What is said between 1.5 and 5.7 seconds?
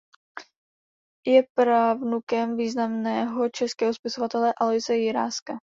pravnukem významného českého spisovatele Aloise Jiráska.